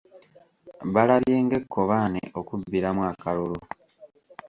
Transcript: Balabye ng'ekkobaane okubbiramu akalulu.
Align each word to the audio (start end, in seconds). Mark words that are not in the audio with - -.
Balabye 0.93 1.37
ng'ekkobaane 1.43 2.21
okubbiramu 2.39 3.01
akalulu. 3.11 3.59